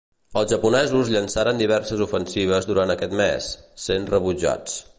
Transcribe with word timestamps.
Els 0.39 0.53
japonesos 0.53 1.11
llançaren 1.15 1.59
diverses 1.63 2.01
ofensives 2.05 2.69
durant 2.71 2.95
aquell 2.95 3.13
mes, 3.21 3.51
sent 3.85 4.09
rebutjats. 4.15 4.81